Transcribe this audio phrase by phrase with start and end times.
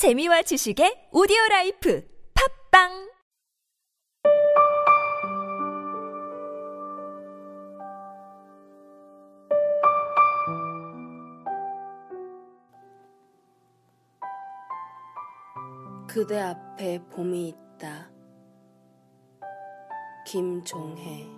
[0.00, 2.02] 재미와 지식의 오디오 라이프
[2.72, 3.10] 팝빵
[16.08, 18.10] 그대 앞에 봄이 있다.
[20.24, 21.28] 김종혜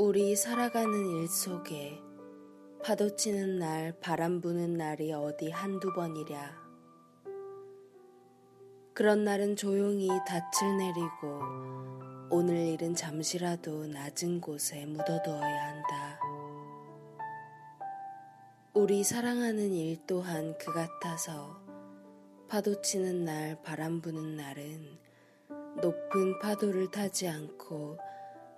[0.00, 2.05] 우리 살아가는 일 속에
[2.86, 6.54] 파도 치는 날, 바람 부는 날이 어디 한두 번이랴.
[8.94, 11.40] 그런 날은 조용히 닻을 내리고
[12.30, 16.20] 오늘 일은 잠시라도 낮은 곳에 묻어두어야 한다.
[18.72, 21.60] 우리 사랑하는 일 또한 그 같아서
[22.46, 24.96] 파도 치는 날, 바람 부는 날은
[25.82, 27.98] 높은 파도를 타지 않고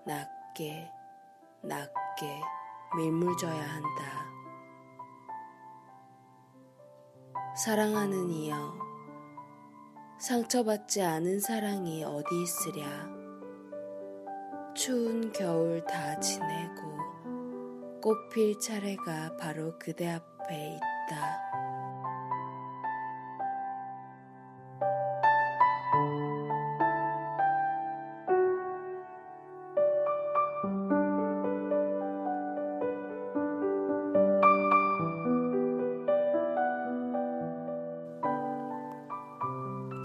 [0.05, 0.87] 낮게,
[1.63, 2.58] 낮게
[2.97, 4.29] 밀물져야 한다.
[7.57, 8.79] 사랑하는 이여,
[10.19, 13.19] 상처받지 않은 사랑이 어디 있으랴.
[14.75, 16.97] 추운 겨울 다 지내고
[18.01, 21.78] 꽃필 차례가 바로 그대 앞에 있다.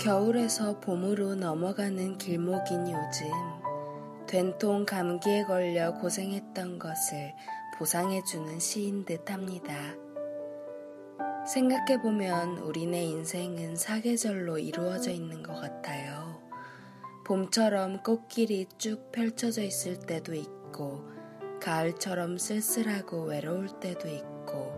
[0.04, 3.32] 겨울에서 봄으로 넘어가는 길목인 요즘
[4.28, 7.34] 된통 감기에 걸려 고생했던 것을
[7.78, 9.74] 보상해주는 시인 듯 합니다.
[11.48, 16.38] 생각해보면 우리네 인생은 사계절로 이루어져 있는 것 같아요.
[17.26, 21.06] 봄처럼 꽃길이 쭉 펼쳐져 있을 때도 있고,
[21.62, 24.74] 가을처럼 쓸쓸하고 외로울 때도 있고,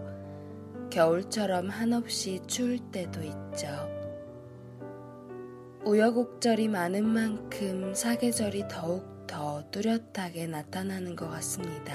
[0.92, 4.05] 겨울처럼 한없이 추울 때도 있죠.
[5.86, 11.94] 우여곡절이 많은 만큼 사계절이 더욱 더 뚜렷하게 나타나는 것 같습니다.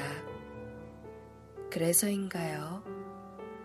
[1.73, 2.85] 그래서인가요?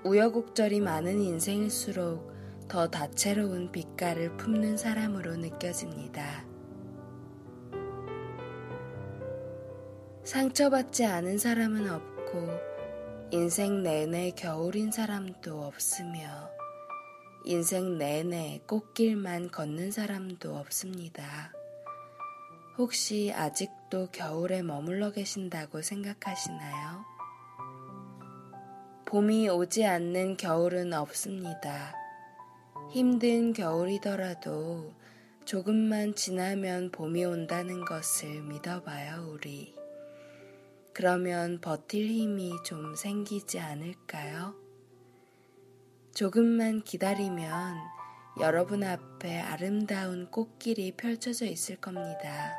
[0.03, 2.34] 우여곡절이 많은 인생일수록
[2.68, 6.44] 더 다채로운 빛깔을 품는 사람으로 느껴집니다.
[10.24, 12.50] 상처받지 않은 사람은 없고,
[13.30, 16.54] 인생 내내 겨울인 사람도 없으며,
[17.47, 21.53] 인생 내내 꽃길만 걷는 사람도 없습니다.
[22.75, 27.05] 혹시 아직도 겨울에 머물러 계신다고 생각하시나요?
[29.05, 31.94] 봄이 오지 않는 겨울은 없습니다.
[32.91, 34.91] 힘든 겨울이더라도
[35.45, 39.75] 조금만 지나면 봄이 온다는 것을 믿어봐요, 우리.
[40.94, 44.65] 그러면 버틸 힘이 좀 생기지 않을까요?
[46.16, 47.76] 조금만 기다리면
[48.40, 52.56] 여러분 앞에 아름다운 꽃길이 펼쳐져 있을 겁니다.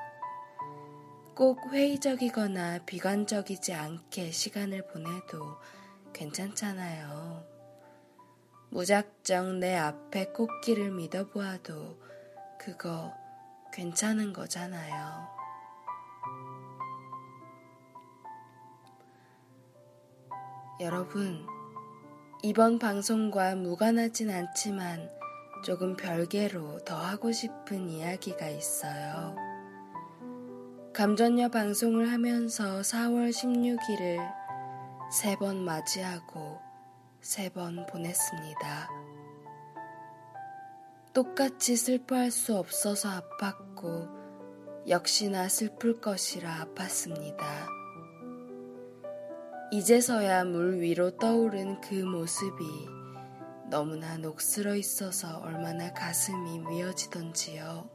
[1.34, 5.56] 꼭 회의적이거나 비관적이지 않게 시간을 보내도
[6.12, 7.46] 괜찮잖아요.
[8.68, 11.98] 무작정 내 앞에 꽃길을 믿어보아도
[12.58, 13.14] 그거
[13.72, 15.34] 괜찮은 거잖아요.
[20.80, 21.55] 여러분,
[22.48, 25.10] 이번 방송과 무관하진 않지만
[25.64, 29.34] 조금 별개로 더 하고 싶은 이야기가 있어요.
[30.94, 34.32] 감전녀 방송을 하면서 4월 16일을
[35.10, 36.60] 세 번 맞이하고
[37.20, 38.90] 세 번 보냈습니다.
[41.12, 47.75] 똑같이 슬퍼할 수 없어서 아팠고 역시나 슬플 것이라 아팠습니다.
[49.72, 52.64] 이제서야 물 위로 떠오른 그 모습이
[53.68, 57.90] 너무나 녹슬어 있어서 얼마나 가슴이 미어지던지요.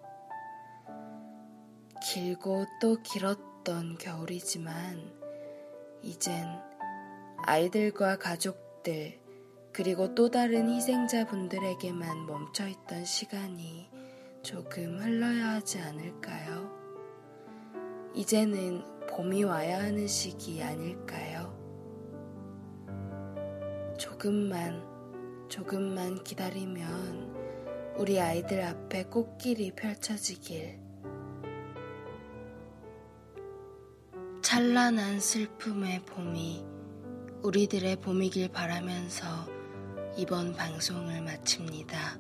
[2.04, 5.14] 길고 또 길었던 겨울이지만
[6.02, 6.46] 이젠
[7.46, 9.22] 아이들과 가족들
[9.72, 13.90] 그리고 또 다른 희생자분들에게만 멈춰 있던 시간이
[14.44, 16.70] 조금 흘러야 하지 않을까요?
[18.14, 21.31] 이제는 봄이 와야 하는 시기 아닐까요?
[24.22, 24.84] 조금만,
[25.50, 30.80] 조금만 기다리면 우리 아이들 앞에 꽃길이 펼쳐지길.
[34.44, 36.64] 찬란한 슬픔의 봄이
[37.42, 39.26] 우리들의 봄이길 바라면서
[40.16, 42.20] 이번 방송을 마칩니다.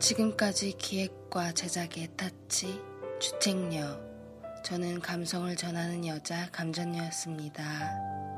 [0.00, 2.82] 지금까지 기획과 제작의 타치,
[3.20, 4.00] 주책녀,
[4.64, 8.31] 저는 감성을 전하는 여자 감전녀였습니다.